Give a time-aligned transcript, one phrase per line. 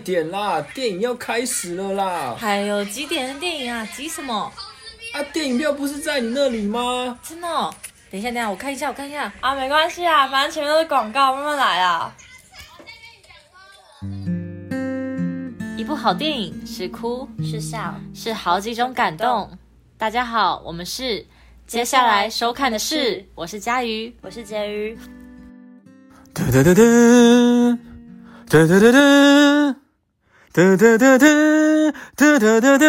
[0.00, 2.34] 快点啦，电影要开始了啦！
[2.38, 3.86] 还有几点的电影啊？
[3.94, 4.50] 急什么？
[5.12, 7.18] 啊，电影票不是在你那里吗？
[7.22, 7.70] 真的哦？
[8.10, 9.30] 等一下，等一下，我看一下，我看一下。
[9.40, 12.16] 啊，没关系啊，反正前面都是广告，慢慢来啊。
[15.76, 19.50] 一部好电影是哭是笑是好几种感动。
[19.98, 21.26] 大家好，我们是
[21.66, 24.96] 接下来收看的是，我是佳瑜，我是婕妤。
[26.32, 27.78] 哒哒哒哒，
[28.48, 29.79] 哒哒哒哒，
[30.52, 31.26] 哒哒哒哒，
[32.16, 32.86] 哒哒哒哒。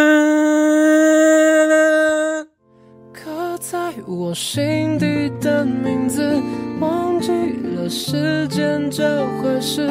[3.13, 6.41] 刻在我心底的名字，
[6.79, 7.31] 忘记
[7.75, 9.87] 了时间这回事，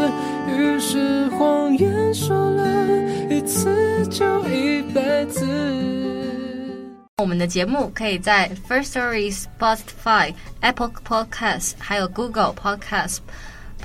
[0.48, 2.86] 于是谎言说了
[3.30, 5.46] 一次就一辈子。
[7.18, 13.18] 我们的节目可以在 First Story、Spotify、Apple Podcasts、还有 Google Podcasts、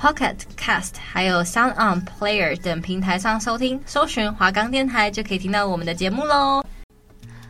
[0.00, 6.65] Pocket Cast、还有 Sound On Player 等平台上收听，搜寻华冈电台就可以听到我们的节目喽。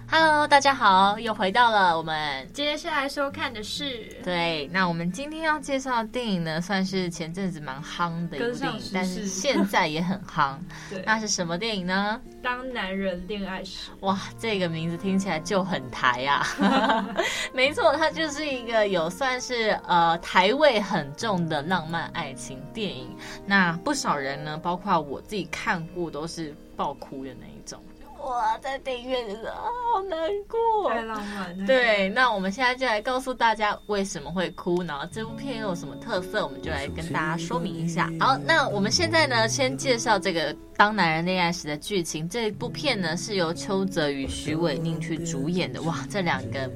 [0.09, 4.69] Hello，大家好，又回到了我们接下来收看的是对。
[4.73, 10.57] 那我们今天要介绍的电影呢，算是前阵子蛮夯的一部电影，但是现在也很夯。
[10.89, 12.21] 对，那是什么电影呢？
[12.41, 13.91] 当男人恋爱时。
[14.01, 16.47] 哇，这个名字听起来就很台啊！
[17.53, 23.09] 没错，它就是一个有算是呃台味很重的浪漫爱情电影。
[23.45, 27.83] 那不少人呢，包括我自己看过，都是爆哭的那一种。
[28.27, 31.65] 哇，在电影院的时候好难过，太浪漫了。
[31.65, 38.11] 对，那我们现在就来告诉大家为什么会哭，然后这部片又有什么特色，我们就来跟大家说明一下。
[38.19, 42.29] 好，那我们现在呢，先介绍这个《当男人恋爱时》的剧情。
[42.29, 45.81] 这部片呢是由邱泽与许伟宁去主演的。
[45.83, 46.71] 哇，这两个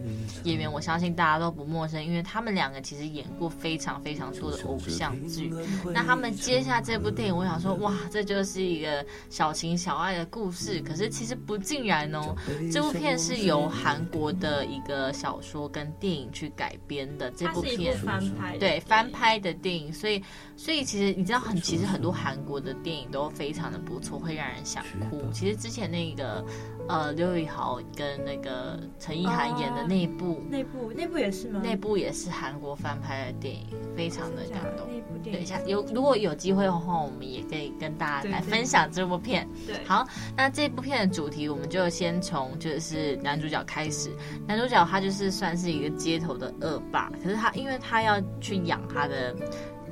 [0.45, 5.53] 演员我相信大家都不陌生，因为他们两个其实演过非常非常多的偶像剧。
[5.93, 10.81] 那他们接下这部电影，我想说，哇，这就是一个小情小爱的故事。
[10.81, 11.37] 可是其实。
[11.47, 12.37] 不尽然哦，
[12.71, 17.31] 这部片是由韩国的一个小说跟电影去改编的。
[17.31, 20.23] 这部片翻拍，对翻拍的电影，所以
[20.55, 25.21] 所以其实你知道很，其实很多韩国的电影都非常的不错，会让人想哭。
[25.33, 26.45] 其实之前那个
[26.89, 31.61] 呃刘宇豪跟那个陈意涵演的那一部，那部那部也是吗？
[31.65, 34.87] 那部也是韩国翻拍的电影，非常的感动。
[35.23, 39.47] 等一下有如果有机会的话，我们也可以跟大家来分享这部片。
[39.67, 41.49] 对，对，好，那这部片的主题。
[41.51, 44.11] 我们就先从就是男主角开始，
[44.47, 49.35] 男主角他就是算是一个街头的恶霸，可是他因为他要去养他的，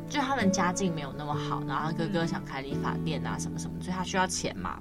[0.09, 4.79] 就他们家境没有那么好，然后他哥哥想开理发店啊什么什么，所以他需要钱嘛，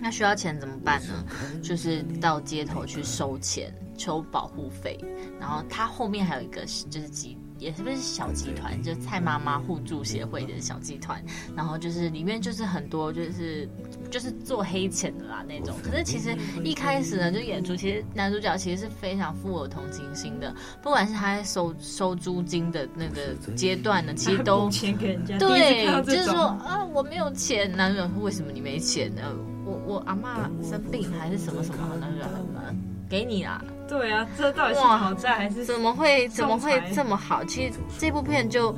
[0.00, 1.24] 那需要钱怎么办呢？
[1.62, 4.98] 就是到街头去收钱，收保护费，
[5.40, 7.36] 然后他后面还有一个就是集。
[7.60, 11.24] 也是不是小集团，就蔡妈妈互助协会的小集团，
[11.56, 13.66] 然后就是里面就是很多就是
[14.14, 15.74] 就是做黑钱的啦那种。
[15.82, 25.36] 可是其实一开始呢，就演出其实男主角其实是非常富有同情心的，不管是他在收收租金的那个阶段呢，其实都钱给人家。
[25.36, 29.22] 对，就是说啊，我没有钱，男主角说为什么你没钱呢？
[29.66, 32.62] 我我阿妈生病还是什么什么，男主角什么
[33.08, 33.64] 给你啦。
[33.88, 37.44] 对啊，这到底是好债还是怎么会怎么会这么好？
[37.44, 38.72] 其实这部片就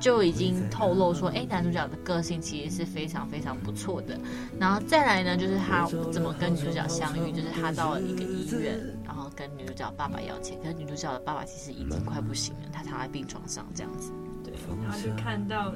[0.00, 4.18] 就已经透露说，哎，男主角的个性其实是非常非常不错的。
[4.58, 14.10] 然后再来呢，就是他怎么跟女主角相遇，就是他到了一个医院，然后跟女主角爸爸要钱，可是女主角的爸爸其实已经快不行了，他躺在病床上这样子。
[14.42, 15.72] 对，然后就看到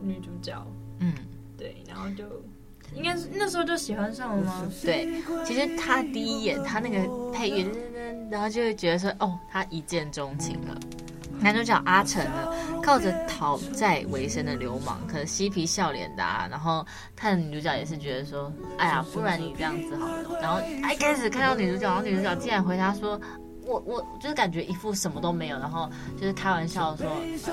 [0.00, 0.66] 女主角，
[1.00, 1.12] 嗯，
[1.56, 2.24] 对，然后就。
[2.94, 4.66] 应该是那时候就喜欢上了吗？
[4.82, 5.06] 对，
[5.44, 7.66] 其实他第一眼他那个配乐，
[8.30, 10.80] 然后就会觉得说，哦，他一见钟情了。
[11.40, 12.52] 男主角阿成呢，
[12.82, 16.46] 靠着讨债为生的流氓，可能嬉皮笑脸的啊。
[16.50, 16.86] 然后
[17.16, 20.40] 他的女主角也是觉得说，哎呀，不然你这样子好了。
[20.40, 20.60] 然后
[20.92, 23.20] 一开始看到女主角，然后女主角竟然回答说。
[23.68, 27.06] 我我就是感觉一副什么都没有，然后就是开玩笑说，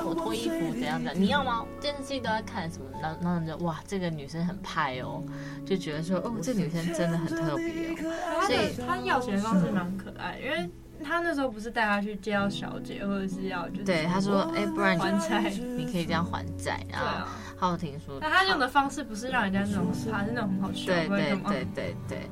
[0.06, 1.66] 我脱衣服怎样怎样，你要吗？
[1.82, 2.86] 电视剧都在看什么？
[3.02, 5.22] 然后然后就哇，这个女生很派哦，
[5.66, 7.68] 就觉得说哦，这女生真的很特别
[8.08, 8.48] 哦。
[8.48, 10.70] 所以她要钱方式蛮可爱，因为
[11.06, 16.84] 她那时候不是带他去介绍小姐，或者是要就是对他说，哎，不然你还债， 你可以这样还债。
[16.92, 20.88] 然后浩庭说，那他用的方式不是让人家那种他，是那种很好笑。
[20.88, 22.30] 对对对对对，对。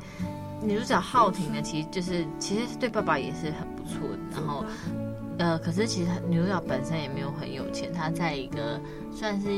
[0.61, 4.17] 女主角浩庭呢，其实就是其实对爸爸也是很不错的。
[4.31, 4.65] 然后，
[5.37, 8.79] 呃，可是其实女主角本身也没有很有钱，她在一个
[9.13, 9.49] 算是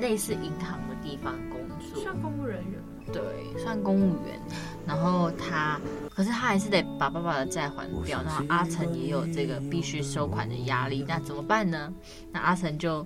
[0.00, 2.80] 类似银行的地方工作，算公务人员。
[3.12, 3.22] 对，
[3.62, 4.40] 算公务员。
[4.86, 5.80] 然后他，
[6.14, 8.22] 可是他还是得把爸爸的债还掉。
[8.22, 11.92] 然后阿成也有这个必须收款的压力，那怎么办呢？
[12.32, 13.04] 那阿成就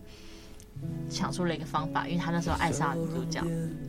[1.09, 3.41] 想出了一个方法，因为他那时候爱上女主角，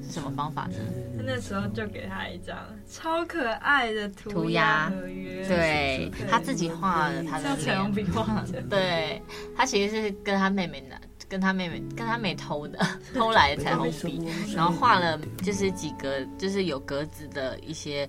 [0.02, 0.75] 是什么方法呢？
[1.18, 2.58] 他那时候就给他一张
[2.90, 9.22] 超可爱的涂鸦合约，对，他自己画的他的彩虹笔画的， 对，
[9.56, 10.98] 他其实是跟他妹妹拿，
[11.31, 12.78] 跟他妹妹跟他妹偷的，
[13.16, 14.22] 偷来的彩虹笔，
[14.54, 18.06] 然后画了就是几格，就是有格子的一些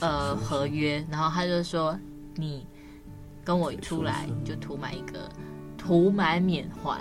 [0.00, 1.96] 呃合约，然后他就说
[2.34, 2.66] 你
[3.44, 5.30] 跟我出来就涂满一个。
[5.82, 7.00] 涂满免环，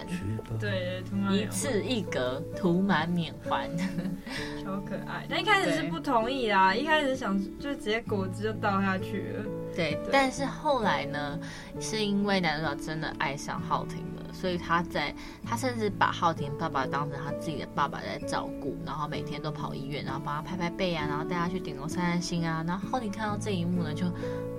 [0.57, 3.69] 对，涂满一次一格，涂满免环，
[4.63, 5.27] 超可爱。
[5.29, 9.43] 但一开始是不同意啦，一开始想就直接果汁就倒下去了。
[9.75, 10.09] 对，对。
[10.13, 11.37] 但是后来呢，
[11.81, 15.13] 是因为男主角真的爱上浩廷了，所以他在
[15.45, 22.63] 他甚至把浩廷爸爸当成他自己的爸爸在照顾，然后每天都跑医院，然后帮他拍拍背啊，然后带他去顶楼散散心啊。
[22.67, 24.05] 然后浩廷看到这一幕呢，就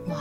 [0.09, 0.17] 哇。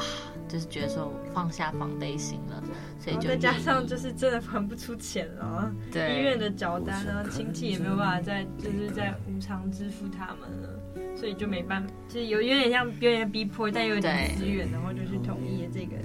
[0.50, 2.63] 就是觉得说放下防备心了，
[3.00, 15.96] 所以就再加上就是真的还不出钱了，对医院的缴单呢，亲戚也没有办法再就是在无偿支付他们了，所以就没办法，就是有有点像有点逼迫，但又有点资源，然后就去同意了这个。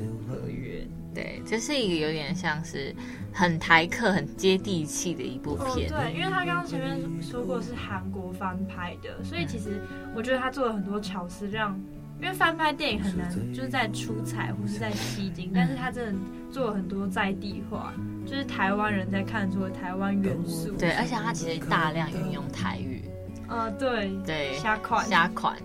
[1.14, 2.94] 对，这是一个有点像是
[3.32, 5.90] 很台客、很接地气的一部片。
[5.90, 6.02] 哦。
[6.02, 9.80] 对，因为他刚刚前面说过是韩国翻拍的，所以其实
[10.14, 11.78] 我觉得他做了很多巧思，让。
[12.22, 16.20] 因为翻拍电影很难，就是在出彩或是在吸睛， 但是他真的
[16.50, 17.92] 做了很多在地化，
[18.24, 20.70] 就是台湾人在看出的台湾元素。
[20.78, 23.04] 对，而且他其实大量运用台语。
[23.48, 25.56] 呃，对对，虾款虾款，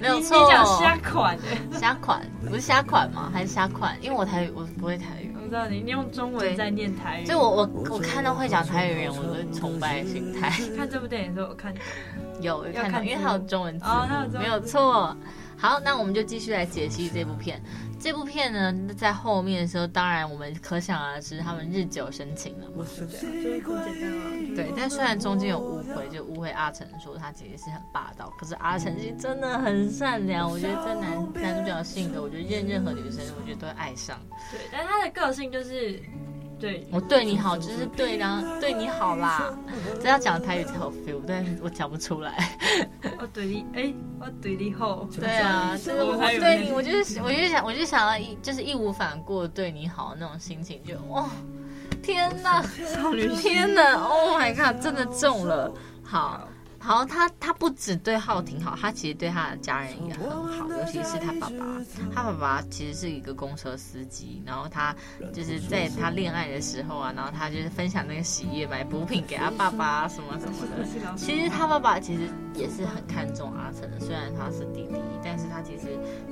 [0.00, 0.38] 没有错。
[0.42, 1.36] 你讲虾款
[1.70, 3.30] 的虾款不是虾款吗？
[3.32, 3.96] 还是虾款？
[4.00, 5.34] 因为我台语我不会台语。
[5.42, 7.26] 我知道你，你用中文在念台语。
[7.26, 10.50] 所以我我我看到会讲台语的人，我都是崇拜的心态。
[10.76, 11.74] 看这部电影的时候，我看
[12.40, 13.86] 有有看到，因为它有中文字，
[14.38, 15.16] 没有错。
[15.56, 17.60] 好，那我们就继续来解析这部片。
[18.00, 22.84] 这部片呢，在后面的时候，当然我们可想而知，他们日久生情了嘛。
[24.54, 30.50] 对，但虽然中间有误会，就误会阿成说他其实是很霸道，可是阿成其实真的很善良。
[30.50, 34.18] 我觉得这男男主角的性格，我觉得任任何女生，我觉得都会爱上。
[34.50, 36.00] 对，但他的个性就是。
[36.58, 39.56] 对，我对你好就是对的，对你好啦。
[40.02, 42.58] 这要讲台语才有 feel，但是我讲不出来。
[43.18, 45.08] 我对你，哎，我对你好。
[45.18, 51.28] 对啊，就是我对你，我就是，我就想，我就想要一，就是义无反顾对你好那种心情，就哦，
[52.02, 52.60] 天哪，
[52.94, 55.72] 少女，天哪，Oh my god，真的中了，
[56.02, 56.48] 好。
[56.88, 61.84] 好，他他不只对浩廷好，他其实对他的家人也很好，尤其是他爸爸。
[62.14, 64.96] 他爸爸其实是一个公车司机，然后他
[65.30, 70.82] 就是在他恋爱的时候啊，然后他就是分享那个喜悦，买补品给他爸爸什么什么的。
[71.14, 72.22] 其实他爸爸其实
[72.54, 75.88] 也是很看重阿成的，虽然他是弟弟，但是他其实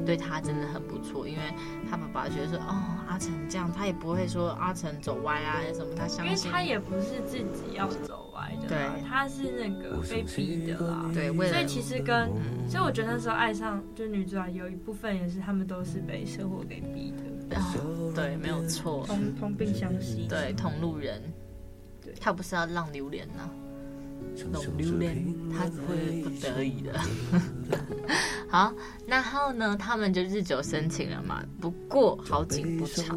[0.06, 1.42] 对他真的很不错，因为
[1.90, 8.25] 他爸爸觉得说，哦，阿成这样，他也不会说阿成走歪啊什么，他相信，因为他也不是自己要走
[8.68, 8.78] 对，
[9.08, 10.22] 他是那个被。
[10.36, 12.28] 逼的啦，对，所以其实跟，
[12.68, 17.14] 所以我觉得那时候爱上就女主角有一部分也是他们都是被生活给逼
[17.48, 21.22] 的，哦、对，没有错，同同病相吸，对，同路人，
[22.02, 23.50] 对，他不是要浪榴莲呐、啊，
[24.52, 25.24] 浪流连，
[25.56, 27.00] 他只会不得已的。
[28.50, 28.74] 好，
[29.06, 31.42] 然后呢，他们就日久生情了嘛。
[31.60, 33.16] 不过好景不长，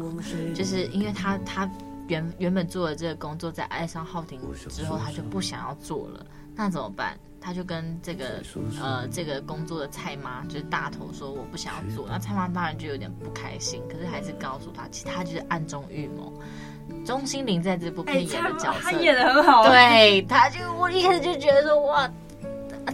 [0.54, 1.70] 就是因为他他
[2.10, 6.26] 原原本做的这个工作，在爱上浩廷之后，他就不想要做了。
[6.56, 7.16] 那怎么办？
[7.40, 8.42] 他就跟这个
[8.82, 12.06] 呃这个工作的蔡妈就是大头说，我不想要做。
[12.08, 16.32] 那蔡妈当然就有点不开心，可是还是告诉他，其实他就是暗中预谋。
[17.06, 19.66] 钟欣凌在这部片演的角色，他演的很好。
[19.68, 22.10] 对，他就我一开始就觉得说哇。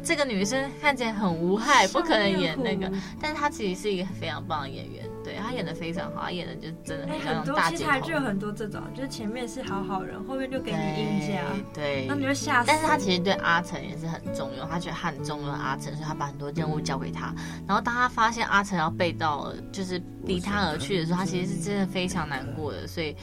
[0.02, 2.90] 这个女生看起来很无害，不可能演那个，
[3.20, 7.76] 但是她其实是一个非常棒的演员，对，她演的非常好，她演的就真的很像大姐头。
[7.76, 11.42] 其实还就有很多这种，就是前面是好好人，后面就给你阴家，
[11.74, 12.68] 对，那你就吓死。
[12.68, 17.34] 但是她其实对阿成也是很重要，她觉得他很重要阿成，所以她把很多任务交给他。
[17.66, 23.16] 然后当她发现阿成要背道，就是离他而去的时候，她其实是真的非常难过的，所以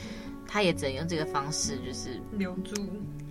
[0.53, 2.75] 她也只能用这个方式，就是留住。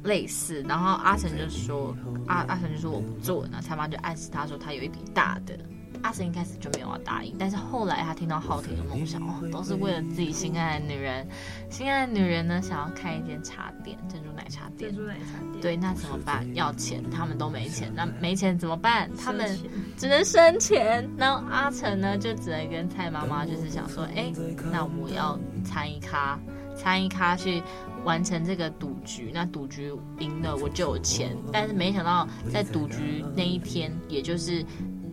[0.02, 5.56] 类似，然后阿成就说，阿阿成就说我不做，那蔡妈就暗示他说他有一笔大的，
[6.02, 11.24] 阿成一开始就没有要答应，但是后来他听到浩婷的梦想，哦，都是为了自己心爱的女人，
[11.70, 16.44] 心爱的女人呢想要开一间茶店，珍珠奶茶店，珍珠奶茶店，对，那怎么办？
[16.56, 19.08] 要钱，他们都没钱，那没钱怎么办？
[19.16, 19.56] 他们
[19.96, 24.32] 只能生钱，然后阿成呢就只能跟蔡妈妈就是想说，哎，
[24.72, 26.36] 那我要参一咖，
[26.76, 27.62] 参与咖去。
[28.04, 34.66] 完成这个赌局，那赌局赢了我就有钱，但是没想到在赌局那一天，也就是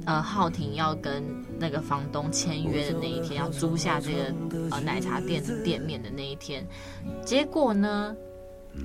[0.08, 1.24] 呃浩廷要跟
[1.60, 4.34] 那个房东签约的那一天，要租下这个
[4.72, 6.68] 呃奶茶店的店面的那一天，
[7.24, 8.16] 结果呢，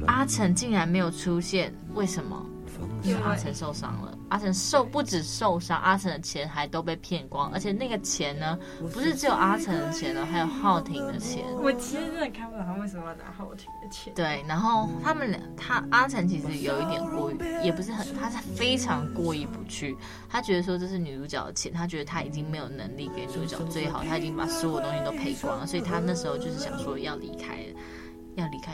[0.07, 2.45] 阿成竟然没有出现，为什么？
[3.03, 8.59] 因为阿成受伤了，阿成受不止受伤，阿成的钱还都被骗光，而且那个钱呢，
[8.93, 11.45] 不是只有阿成的钱呢，还有浩廷的钱。
[11.63, 14.13] 我其实真的看不懂他为什么要拿浩廷的钱。
[14.13, 19.97] 对，然后他们俩，他阿成其实有一点过于，也不是很，他是非常过意不去。
[20.29, 27.61] 他觉得说这是女主角的钱，他觉得他已经没有能力给女主角最好，他已经把所有东西都赔光了，所以他那时候就是想说要离开，
[28.35, 28.73] 要离开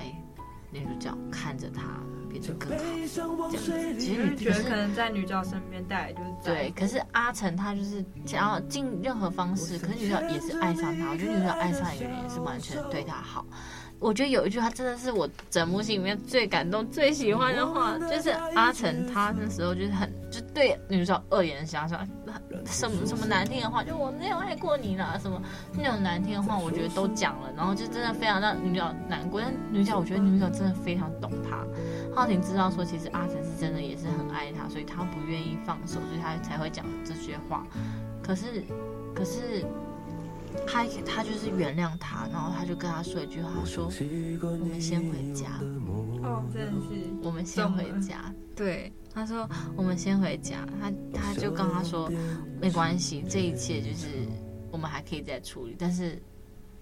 [0.71, 1.83] 女主角，看着他。
[2.31, 3.99] 变得更好，这样子。
[3.99, 11.11] 其实你觉得可能在女主角身边带来就是对，可是阿成他就是想要尽任何方式，可是女主角也是爱上他。
[11.11, 13.45] 我觉得女主角爱上一个人也是完全对他好。
[13.99, 22.09] 我觉得有一句话真的是我整部戏里面最感动、最喜欢的话，就是阿成他那时候就是很就对女主角恶言相向，
[22.67, 25.41] 什么什么难听的话，就我没有爱过你啦，什么
[25.77, 29.41] 那种难听的话，我觉得都讲了，然后就真的非常让女主角难过。
[29.41, 31.65] 但女主角我觉得女主角真的非常懂他。
[32.15, 37.67] 浩廷知道说其实阿成是真的也是很爱他，所以他不愿意放手，所以他才会讲这些话。
[38.23, 38.65] 可是，
[39.15, 39.65] 可是。
[40.67, 43.85] 他他就是原谅他，然后他就跟他说一句话，说
[44.43, 45.47] ：“我们先回家。”
[46.25, 47.09] 哦，真的是。
[47.23, 48.35] 我们先回家。
[48.57, 52.11] 对，他说：“我们先回家。”他他就跟他说
[52.61, 54.07] ：“没关系，这一切就是
[54.71, 56.21] 我们还可以再处理。”但是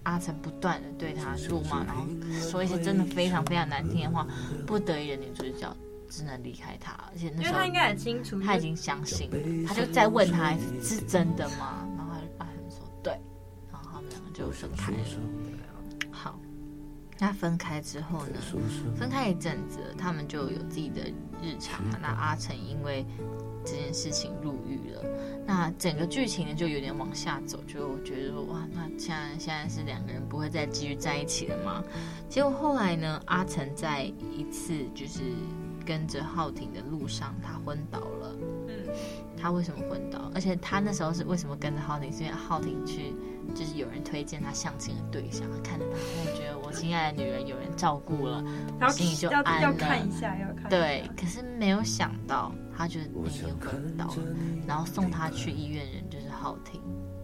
[0.03, 2.05] 阿成不断的对他辱骂，然后
[2.39, 4.27] 说一些真的非常非常难听的话，
[4.65, 5.75] 不得已的女主角
[6.07, 6.93] 只能离开他。
[7.11, 11.87] 而且那时候他应该很清楚，他已经相信了，他就再问他是真的吗？
[11.97, 13.13] 然后阿成说：“对。”
[13.71, 14.97] 然后他们两个就分开了。
[17.19, 18.39] 好，那分开之后呢？
[18.95, 21.01] 分开一阵子，他们就有自己的
[21.41, 21.83] 日常。
[22.01, 23.05] 那阿成因为
[23.65, 25.03] 这件事情入狱了。
[25.45, 27.59] 那整个剧情呢，就有点往下走。
[27.67, 31.83] 就我觉得说，哇，那现在现在是两个人不会再继续在一起了吗？
[32.29, 35.21] 结果后来呢，阿成在一次就是
[35.85, 38.35] 跟着浩廷的路上，他昏倒了。
[38.93, 40.31] 嗯，他为什么昏倒？
[40.33, 42.11] 而且他那时候是为什么跟着浩廷？
[42.11, 43.13] 是因为浩廷去。
[43.55, 48.43] 就是有人推荐他相亲的对象，看着他，我觉得我亲爱的女人有人照顾了，
[48.79, 49.61] 然后心里就安了。
[49.63, 50.69] 要看一下，要看一下。
[50.69, 54.35] 对，可是没有想到，他就那天昏倒了，
[54.67, 56.79] 然后送他去医院人就是浩廷。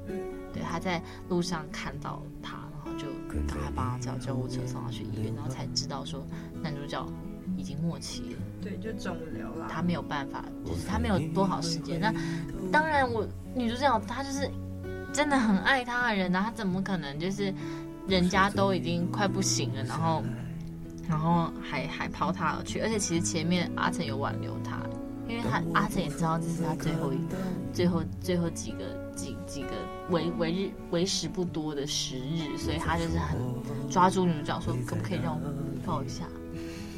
[0.08, 0.20] 嗯，
[0.52, 3.06] 对，他在路上看到他，然后就
[3.48, 6.26] 赶快帮他叫救护车送他去医院，然后才知道说
[6.60, 7.08] 男主角
[7.58, 8.40] 已经末期了。
[8.62, 9.68] 对，就肿瘤了。
[9.70, 12.00] 他没有办法，就是他没有多少时间。
[12.00, 12.14] 那
[12.72, 14.50] 当然，我女主角她就是。
[15.14, 17.54] 真的很爱他的人，然后他怎么可能就是
[18.06, 20.22] 人家都已经快不行了，然后
[21.08, 22.82] 然后还还抛他而去？
[22.82, 24.78] 而且其实前面阿成有挽留他，
[25.30, 27.20] 因为他阿成也知道这是他最后一
[27.72, 28.80] 最后最后几个
[29.16, 29.70] 几几个
[30.10, 33.40] 为为日为时不多的时日，所以他就是很
[33.90, 35.40] 抓住女主角说，可不可以让我
[35.86, 36.26] 抱一下？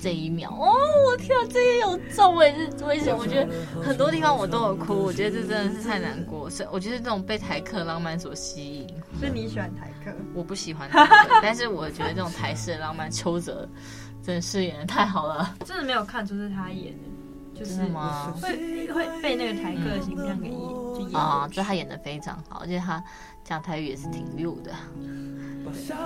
[0.08, 0.72] 这一秒哦，
[1.06, 3.14] 我天啊，这也有中诶，是我也是？
[3.14, 6.50] 我觉得很多地方我都有哭，我觉得这真的是太难过。
[6.50, 8.88] 所以我觉得这种被台客浪漫所吸引。
[9.20, 10.16] 所以你喜欢台客？
[10.34, 13.68] 我不喜欢台客， 但是我觉得这种台式的浪漫，邱泽
[14.24, 15.54] 真的饰演的太好了。
[15.66, 17.10] 真的没有看出是他演的，
[17.58, 18.34] 就是吗？
[18.42, 23.04] 会会被那个台客的形象给演，嗯、就演啊，就他演的非常好，而且他
[23.44, 24.72] 讲台语也是挺溜的。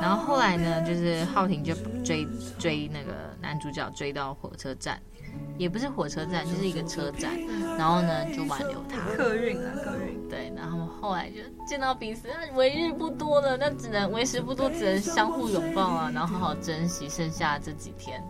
[0.01, 2.27] 然后后来呢，就是浩廷就追
[2.57, 4.99] 追那个男主角追到火车站，
[5.57, 7.31] 也不是火车站，就是一个车站。
[7.77, 8.97] 然后呢，就挽留他。
[9.15, 10.27] 客运啊，客运。
[10.27, 18.23] 对，然后后来就见到彼此，那为日不多了，那只能为时不多，只能相互拥抱啊，然后好好珍惜剩下这几天。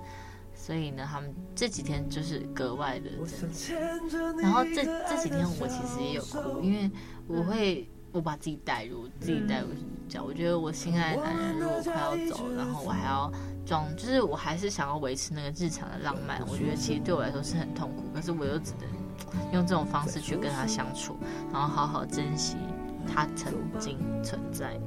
[0.62, 3.74] 所以呢，他们这几天就是格外的珍惜。
[4.40, 6.92] 然后这这几天我其实也有哭，因为
[7.28, 7.90] 我会。
[8.14, 9.68] 我把自己带入，自己带入
[10.10, 10.22] 角。
[10.22, 13.32] 我觉得我心爱的男人如果快要走，然后我还要
[13.66, 16.42] 装，就是我还是想要维持那个日常的浪漫。
[16.46, 21.16] 我觉得其实对我来说是很痛苦，可是我又只能用这种方式去跟他相处，
[21.54, 22.58] 然后好好珍惜
[23.08, 24.78] 他曾经存在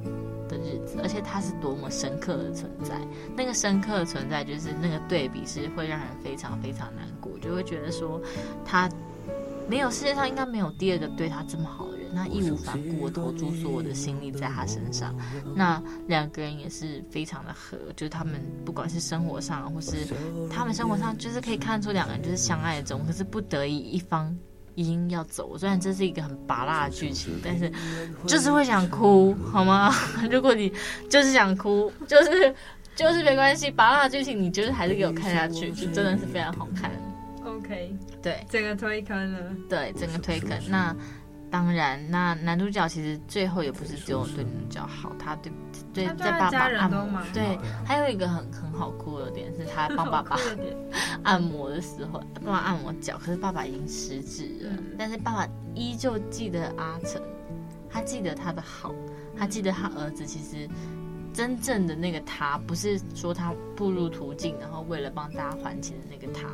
[0.47, 0.99] 的日子。
[1.01, 2.99] 而且他是多么深刻的存在，
[3.35, 8.21] 那个深刻的存在就是那个对比是会让人非常非常难过，就会觉得说
[8.63, 8.89] 他
[9.67, 12.05] 没有，世界上应该没有第二个对他这么好的人。
[12.13, 15.13] 那义无反顾，我投注所有的心力在他身上。
[15.53, 20.07] 那两个人也是非常的合，就是他们不管是生活上，或是
[20.49, 24.33] 他们生活上，就是可以看出两个人就是相爱中，可是不得已一方
[24.75, 25.57] 已经要走。
[25.57, 27.71] 虽然这是一个很拔辣的剧情，但是
[28.27, 29.93] 就是会想哭，好吗？
[30.29, 30.71] 如果你
[31.09, 32.53] 就是想哭，就是
[32.95, 36.91] 就是没关系，拔辣的剧情你就是还是给我看下去，就真的是非常好看。
[37.45, 39.39] OK，对，整个推坑了，
[39.69, 40.95] 对，整个推坑那。
[41.55, 45.49] 当然，那男主角其实最后也不是只有对女主角好，他对
[45.93, 50.37] 对在爸爸按摩，对，还有一个很很好哭的点是他帮爸爸
[51.23, 57.21] 按摩的时候，爸爸按摩脚，可是爸爸已经失智了，嗯、但是爸爸依旧记得阿成，
[57.89, 58.93] 他记得他的好，
[59.37, 60.67] 他记得他儿子其实
[61.33, 66.49] 真正的那个他，不是说他步入途径，然后为了帮大家还钱的那个他。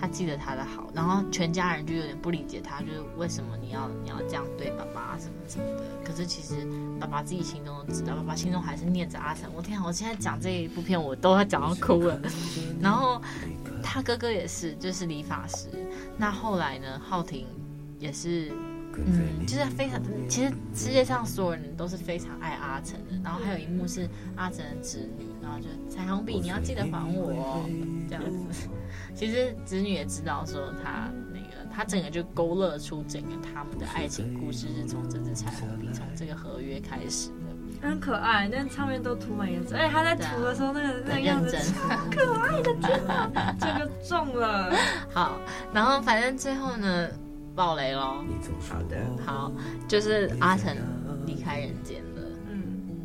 [0.00, 5.82] 他记得他的好，然后全家人就有点不理解他，就是为什么你要你要这样对爸爸什么什么的。
[6.02, 6.66] 可是其实
[6.98, 9.50] 爸爸自己心中都知道，爸爸心中还是念着阿成。
[9.54, 12.18] 我天啊，我现在讲这一部片，我都要讲到哭了。
[12.80, 13.20] 然后
[13.82, 15.68] 他哥哥也是，就是理发师。
[16.16, 17.46] 那后来呢，浩庭
[17.98, 18.50] 也是，
[18.96, 23.20] 嗯，就是非常，其实世界上所有人都是非常爱阿成的。
[23.22, 27.68] 然后还有一幕是阿成的侄女，然后就彩虹笔，你要记得还我哦，
[28.08, 28.68] 这样子。
[29.14, 37.34] 其实子女也知道，说他那个，他整个就勾勒出整个他们的爱情故事，是从这支彩虹笔，从这个合约开始的。
[37.82, 44.72] 很可爱，那上面都涂满颜色，而且他在涂的时候，那个那个样子超可爱的，天哪，这个中了。
[45.12, 45.40] 好，
[45.74, 47.08] 然后反正最后呢，
[47.54, 48.22] 爆雷喽。
[48.60, 49.50] 好的，好，
[49.88, 50.76] 就是阿成
[51.26, 52.00] 离开人间。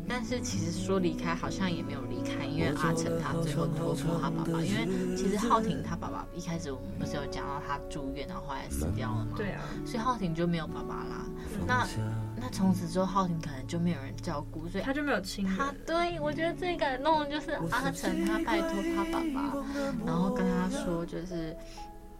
[0.08, 9.32] 但是其实说离开好像也没有离开，因为阿成他最后托付他爸爸，因为其实浩廷他爸爸一开始我们不是有讲到他住院，然后后来死掉了嘛？
[9.36, 11.26] 对啊，所以浩廷就没有爸爸啦。
[11.66, 11.86] 那
[12.36, 15.56] 那从此之后浩廷可能就没有人照顾，所以他就没有亲人。
[15.56, 19.64] 他对，我觉得最感动的就是阿成他拜托他爸爸，
[20.04, 21.56] 然后跟他说就是。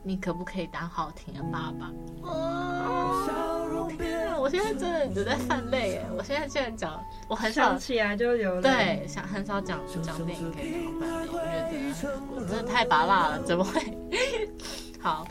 [0.06, 1.90] 你可不可以当浩婷的爸爸？
[2.22, 4.38] 哦，天啊！
[4.38, 6.06] 我现在真的只在犯泪哎！
[6.16, 13.98] 我现在竟然讲，我很少想起来就有对，想很少讲讲电影可以好泛泪，我觉得我真的太拔辣了，怎么会？
[15.02, 15.26] 好，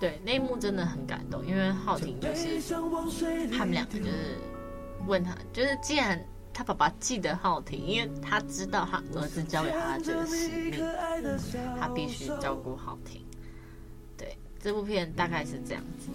[0.00, 2.60] 对，那一幕真的很感动，因为浩婷就是
[3.56, 4.36] 他们两个就是
[5.06, 6.20] 问他，就是既然
[6.52, 10.80] 他爸爸记得浩婷，因为他知道他儿子交给他的这个使命，
[11.78, 13.24] 他必须照顾浩庭。
[14.66, 16.10] 这部片大概是这样子，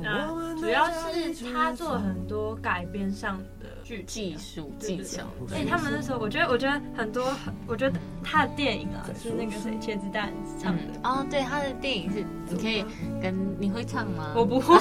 [0.00, 0.28] 那
[0.60, 5.24] 主要是他做了很多改编上的剧技术技巧。
[5.52, 7.34] 哎，他们那时候，我觉得，我觉得很多，
[7.66, 10.82] 我觉得他的电影啊，是那个谁，茄子蛋唱的。
[11.02, 12.84] 哦，对，他的电影是，你可以
[13.20, 14.34] 跟你会唱吗？
[14.36, 14.78] 我不会，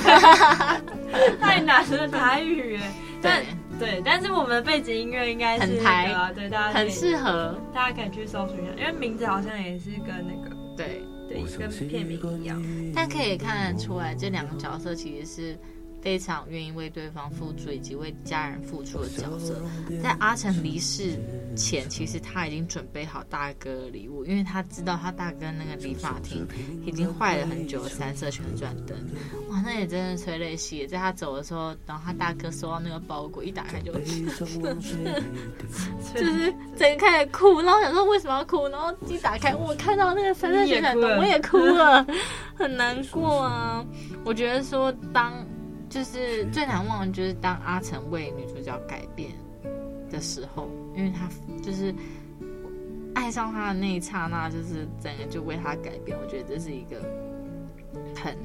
[1.41, 2.93] 太难了台语哎。
[3.23, 3.43] 但
[3.79, 11.01] 对，但是我们的背景音乐应该是很台，对，大家很适合，大家可以去搜索一下，因为名字好像也是跟那个对。
[11.29, 15.57] 跟片名一样，但可以看得出来，这两个角色其实是
[16.03, 19.55] 非常愿意为对方付出以及为家人付出的角色。
[20.01, 21.17] 在阿成离世
[21.55, 26.45] 前，其实他已经准备好大哥的礼物，因为他知道他大哥那个理发厅
[26.85, 28.97] 已经坏了很久，三色旋转灯，
[29.49, 30.85] 哇，那也真的催泪戏。
[30.85, 34.45] 在他走的时候，然后他大哥收到那个包裹，一打开就， 就
[36.25, 42.05] 是整个开始哭，然后想说为什么要哭，然后一打开，我看到那个三色旋转灯，我也哭了，
[42.55, 43.85] 很难过啊。
[44.25, 45.33] 我觉得说当。
[45.93, 49.29] 就是最难忘的，就是当阿成为女主角改变
[50.09, 51.29] 的时候，因为他
[51.61, 51.93] 就是
[53.13, 56.17] 爱上他的那一刹那，就是整个就为他改变。
[56.19, 56.99] 我觉得这是一个
[58.15, 58.35] 很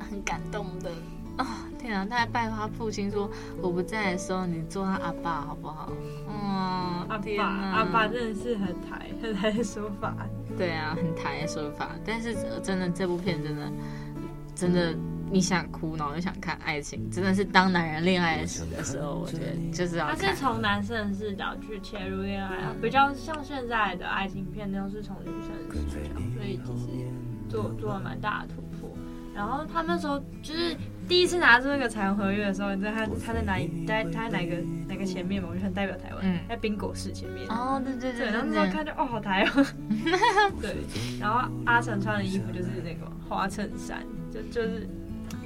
[0.00, 0.90] 很感动的
[1.36, 1.46] 啊、哦！
[1.78, 3.30] 天啊，他还拜托他父亲说
[3.60, 5.92] ：“我不在的时候，你做他阿爸好不好？”
[6.32, 10.16] 嗯，阿爸，阿爸真的是很台很台的说法。
[10.56, 11.90] 对啊，很台的说法。
[12.06, 13.70] 但是真的，这部片真的
[14.54, 14.96] 真的。
[15.30, 19.98] 你想哭，然后又想看爱情，真的是当男人恋爱时的时候，我觉得就是。
[19.98, 27.06] 他是从男生的视角去切入恋爱啊，比较像现在的爱情片都是从女生的视角，所以其实
[27.48, 28.90] 做做了蛮大的突破。
[29.34, 33.84] 然后他那时候就是第一次拿出那个彩虹合约的时候，你知道他他在哪里？
[33.86, 34.56] 在他在哪个
[34.88, 35.48] 哪个前面嘛？
[35.52, 37.46] 我就很代表台湾，嗯、在宾果市前面。
[37.48, 39.66] 哦，对对对，对，然后那时候看着哦，好台湾。
[40.60, 40.76] 对，
[41.20, 44.88] 然后阿成穿的衣服就是那个花衬衫，就就是。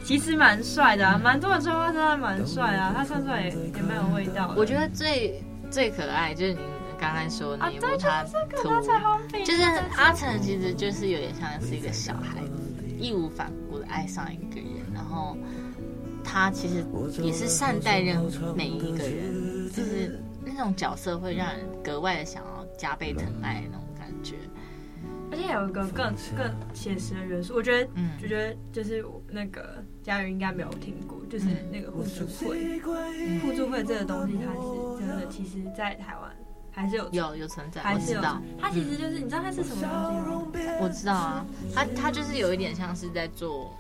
[0.05, 4.53] 其实蛮帅的啊，蛮多人说他真的蛮帅啊，他穿出来也也蛮有味道。
[4.57, 6.61] 我觉得最最可爱就是你
[6.99, 8.69] 刚刚说那一幕，他涂，
[9.45, 9.62] 就是
[9.97, 15.37] 阿成其实就是有点像是一个小孩子，义无反顾的爱上一个人，然后
[16.23, 16.85] 他其实
[17.23, 24.35] 也是善待任何每一个人，就是那种角色会让人格外的想要加倍疼爱那种感觉。
[25.31, 32.81] 而且有一个更更写实的元素，我觉得，嗯，就觉得就是那个家人应该没有听过，就是那个互助会，
[33.41, 36.31] 互助会这个东西，它是真的，其实，在台湾
[36.71, 38.19] 还是有有有存在，还是有。
[38.19, 40.79] 我知道，它其实就是，你知道它是什么东西吗？
[40.81, 43.71] 我知道啊，它它就是有一点像是在做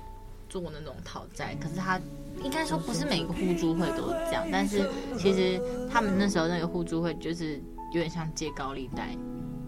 [0.48, 1.98] 做那种讨债，可是它
[2.44, 7.56] 应该说不是每个互助会都是这样，但是其实他们那时候那个互助会就是
[7.92, 9.08] 有点像借高利贷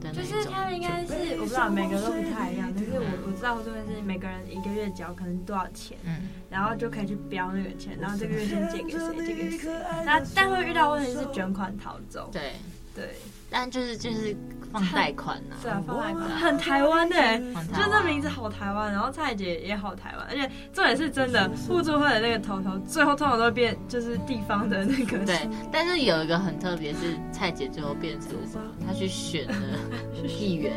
[0.00, 0.22] 的那种。
[0.22, 3.03] 就是他们应该是我不知道每个都不太一样，但是我
[3.44, 9.70] 我知道互助会是每个人一个月交可能多少钱，嗯，然后就可以去标那个钱，然后这个月先借给谁，借给谁，
[10.04, 12.30] 那但会遇到问题是卷款逃走。
[12.32, 12.52] 对
[12.94, 13.10] 对。
[13.50, 14.34] 但就是就是
[14.72, 17.38] 放贷款呐， 对啊，放贷款很台湾的，
[17.72, 25.18] 就这名字好台湾，然后蔡姐也好台湾，而且重点是真的互助会的那个头头，最后通常都会变就是地方的那个。
[25.18, 25.38] 对，
[25.70, 28.64] 但是有一个很特别，是蔡姐最后变成什么？
[28.84, 29.54] 她去选了
[30.26, 30.72] 议员。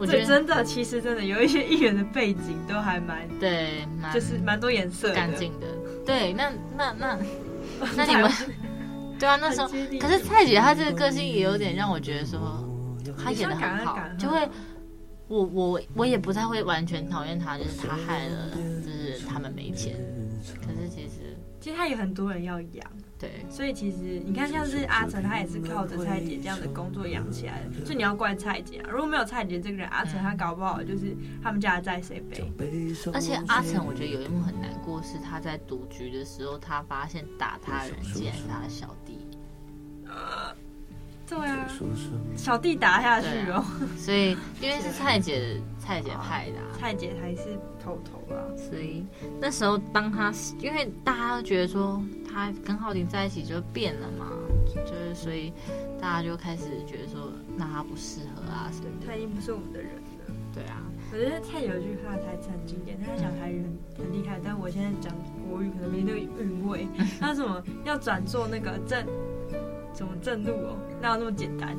[0.00, 5.66] 我觉得真的，其实真的有一些议员的背景都还蛮对，蛮就是蛮多颜色、干净的。
[6.06, 7.18] 对，那那那
[7.94, 8.32] 那你们。
[9.18, 9.68] 对啊，那时候
[10.00, 12.66] 可是蔡姐她这个个性也有点让我觉得说，
[13.22, 14.48] 她演的很好，就会
[15.28, 18.48] 我我我也不太会完全讨厌她，就是她害了，
[18.82, 19.94] 就是他们没钱。
[21.60, 28.88] 其实他有很多人要养，对，所以其实你看像是阿成，他也是靠着蔡姐这样的工作养起来的，所以你要怪蔡姐啊。
[28.90, 32.50] 如果没有蔡姐这个人，阿成他搞不好就是他们家的债谁背？
[33.12, 39.18] 而且阿成我觉得有一幕很难过，是他在赌局的时候，他发现打他的人竟然是他的小弟。
[41.28, 41.68] 对啊，
[42.34, 43.64] 小弟打下去哦，啊、
[43.96, 49.04] 所以因为是蔡姐，蔡姐派的、啊，蔡姐还是头头啊，所以
[49.40, 54.30] 那时候当他，因为大家都觉得说他跟浩廷在一起就变了嘛，
[54.66, 55.52] 就是所以
[56.00, 60.34] 大家就开始觉得说，那他不适合啊什么的，他已经不是我们的人了。
[60.54, 63.62] 对啊，我觉得蔡姐有句话台词很经典，他讲台语
[63.96, 65.12] 很很厉害，但我现在讲
[65.48, 66.86] 国语可能没那个韵味。
[67.18, 69.04] 他什么要转做那个正。
[69.92, 70.78] 怎么正路哦？
[71.02, 71.76] 哪有那么简单？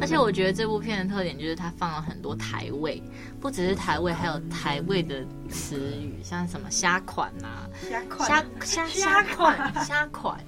[0.00, 3.02] 而且我觉得这部片的特点就是它放了很多台味，
[3.40, 8.28] 不只是台味，还有台味的词语，像什么虾款呐、啊，虾款，
[8.60, 10.38] 虾虾虾款，虾款，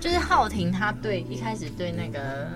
[0.00, 2.48] 就是浩廷他对一开始对那个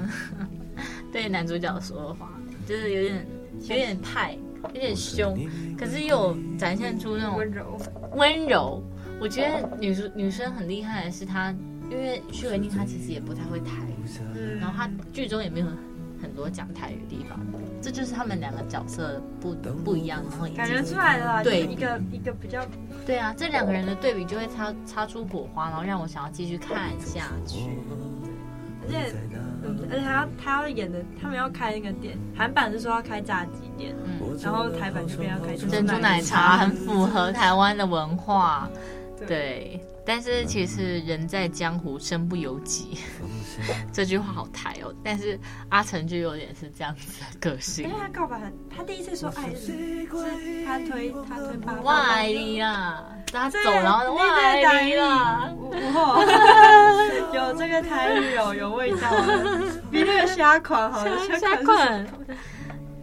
[1.13, 2.31] 对男主角说的话，
[2.67, 3.27] 就是有点
[3.63, 4.39] 有点派，
[4.75, 5.39] 有点凶，
[5.79, 7.81] 可是又展现出那种温柔。
[8.13, 8.83] 温柔。
[9.21, 11.55] 我觉得女主女生很厉害的是她。
[11.91, 15.67] 因为徐伟宁她其实也不太会台语，嗯、然后她剧中也没有
[16.23, 17.39] 很多讲台语的地方，
[17.81, 19.55] 这就是他们两个角色不
[19.85, 21.63] 不一样，然后感觉出来了，对。
[21.63, 22.61] 一个一个比较，
[23.07, 27.71] 对啊，这两个人的对比就会擦擦出火花，然后让我想要继续看下去。
[28.83, 29.13] 而且，
[29.91, 38.69] 而且他要他要演的，他们要开那个店，韩版是说要开炸鸡店，嗯，然后台版这边要开珍珠奶茶，很符合台湾的文化，
[39.27, 39.27] 对。
[39.27, 39.81] 对
[40.13, 42.99] 但是其实人在江湖身不由己，
[43.95, 44.93] 这句话好台哦。
[45.05, 47.85] 但是阿成就有点是这样子的个性。
[47.85, 50.07] 因为他告白很，他第一次说爱是，是
[50.67, 51.83] 他推他推八卦。
[51.85, 55.49] 我爱你啦，他走然后我爱你啦。
[57.33, 59.09] 有这个台语有有味道，
[59.93, 62.05] 比那个虾款好像虾款。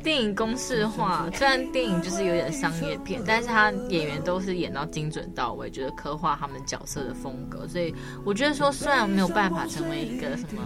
[0.07, 7.93] 电影公式化，虽然电影就是有点商业片，但是他演员都是演到精准到位，觉得刻画他们角色的风格，所以
[8.23, 10.63] 我觉得说，虽然没有办法成为一个什么，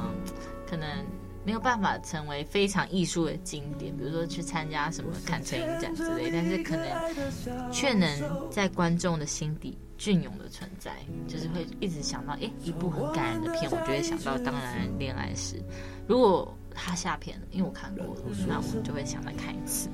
[0.69, 0.87] 可能
[1.43, 8.07] 没有办法成为非常艺术的经典，比如说去参加什么坎城影展之类，但是可能却能
[8.51, 10.91] 在观众的心底隽永的存在，
[11.27, 15.55] 就是会一直想到，哎，一部很感人的片，我就会想到《当然恋爱时》，
[16.05, 16.55] 如果。
[16.83, 19.89] 他下片了，因为我看过了，那我就会想再看一次。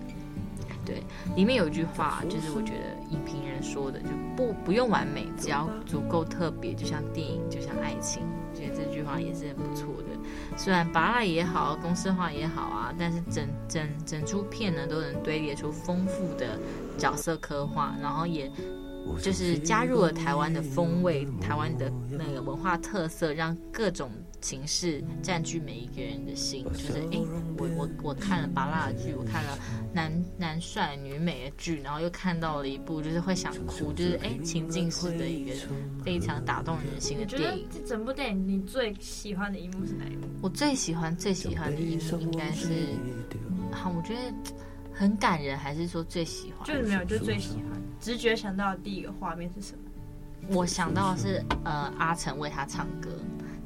[0.86, 1.04] 对，
[1.36, 8.24] 里面有一句话，就是我觉得影评人说的，就不不用完美，只要足够特别，就像电影，就像爱情。
[8.50, 10.08] 我觉得这句话也是很不错的。
[10.56, 16.58] 虽然芭乐也好，公式化也好啊，但是整整整出片呢，都能堆叠出丰富的
[16.98, 18.50] 角色刻画，然后也。
[19.22, 26.64] 就是加入了台湾的风味，台湾的那个文化特色，让各种情势占据每一个人的心。
[26.66, 27.20] 就是哎，
[27.58, 29.58] 我我我看了巴拉的剧，我看了
[29.94, 35.56] 男男帅女美的剧，然后又看到了一部就是会想哭，就是哎情境式的一个
[36.04, 37.68] 非常打动人心的电影。
[37.72, 40.28] 这整部电影你最喜欢的一幕是哪一幕？
[40.42, 42.70] 我最喜欢最喜欢的一幕应该是，
[43.72, 44.34] 好，我觉得。
[45.00, 46.68] 很感人，还是说最喜欢？
[46.68, 47.80] 就是没有，就最喜欢。
[48.00, 50.58] 直觉想到的第一个画面是什么？
[50.58, 53.12] 我想到的是呃，阿成为他唱歌，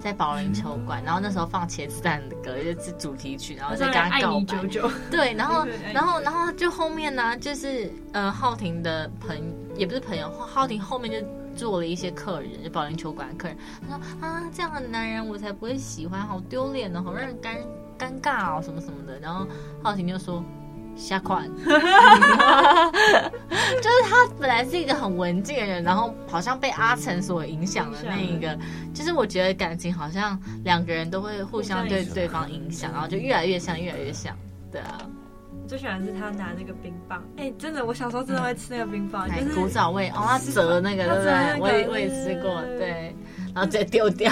[0.01, 4.45] 在保龄球馆，然后那时候放茄子蛋的歌，就是主题曲，然后再跟他告白。
[4.45, 9.43] 久久对，然后然后然后就后面呢，就是呃，浩廷的朋友
[9.77, 13.57] 也不是朋友，浩廷后面就做了一些客人，就保龄球馆的客人。
[13.87, 17.57] 他说啊，这样的男人我才不会喜欢，好丢脸哦，好让人尴
[17.97, 19.19] 尴尬哦，什么什么的。
[19.19, 19.47] 然后
[19.83, 20.43] 浩廷就说。
[21.01, 21.79] 下款， 就是
[24.09, 28.57] 他本来是一个很文静的人，然后好像被阿成所影响的那一个，
[28.93, 34.35] 就是我觉得感情好像两个人都会互相对对方影响，然后就越来越像，越来越像，
[34.71, 34.99] 对啊。
[35.67, 41.59] 最喜欢是他拿那个冰棒，哎、欸，真的，我小时候真的会吃那个冰棒，嗯、就是古早味哦，他折那个，对不对？
[41.61, 43.15] 我也我也吃过，对。
[43.53, 44.31] 然后直接丢掉，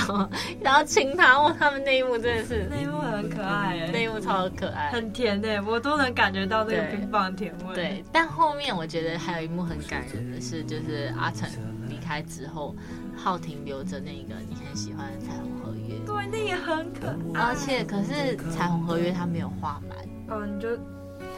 [0.62, 7.76] 然后亲他，哦，他们那一幕真的是，那一幕很可爱，那一幕超可爱，很甜诶，我都能感觉到那个冰棒甜味。
[7.76, 11.50] 对，但后面我觉得还有一幕很感人的是，就是阿成
[11.88, 12.76] 离开之后，
[13.16, 17.42] 浩廷留着那个你很喜欢的彩虹合约，对，那也很可爱。
[17.42, 19.98] 而且可是彩虹合约他没有画满，
[20.30, 20.70] 嗯，你就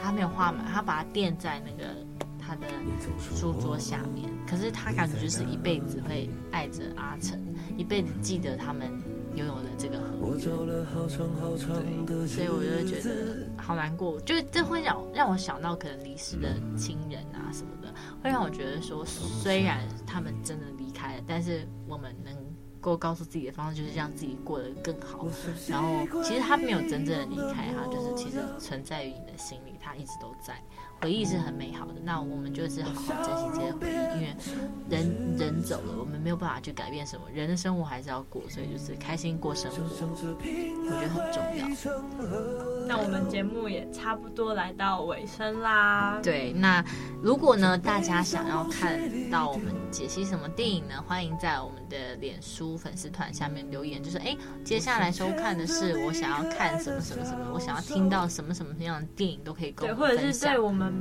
[0.02, 1.90] 他没有画满，他把它垫在那个。
[2.44, 2.66] 他的
[3.18, 7.40] 书桌下面，可是他感觉就是一辈子会爱着阿成，
[7.76, 8.90] 一辈子记得他们
[9.34, 10.20] 拥有的这个合约。
[12.06, 22.34] 对，所以我就觉得好难过，就是这会让让我想到可能离世的亲人啊什么的，会让我觉得说，虽然他们真的离开了，但是我们能
[22.82, 25.26] 够告诉自己的方式就是让自己过得更好。
[25.68, 25.88] 然后
[26.22, 30.60] 其实他没有真正的离开，他就是其实存在于你的心里，他一直都在。
[31.00, 34.36] 回忆是很美好的，那我们就是好好珍惜这些回忆，因为
[34.88, 39.88] 人人走了，我们没有办法去改变什么，人的生活还是要过，所以就是开心过生活，我
[41.00, 42.86] 觉得很重要。
[42.86, 46.20] 那我们节目也差不多来到尾声啦。
[46.22, 46.84] 对，那
[47.20, 51.02] 如果呢，大家想要看到我们解析什么电影呢？
[51.04, 60.16] 欢迎在我们的脸书粉丝团下面留言，就是哎，接下来收看的是我想要看什么什么什么，我想要听到什么什么样的电影都可以跟我们分享。
[60.16, 60.92] 对，或者是对我们。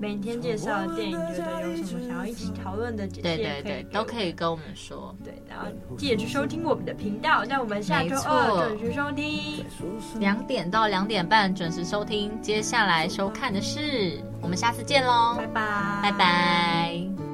[0.00, 5.12] 每天介绍的电影，觉得有什么想要一起讨论的，对对对，都可以跟我们说。
[5.24, 7.44] 对，然后记得去收听我们的频道。
[7.44, 9.66] 那我们下周二准时收听，
[10.20, 12.30] 两点到两点半准时收听。
[12.40, 17.27] 接下来收看的是，我们下次见喽，拜拜，拜拜。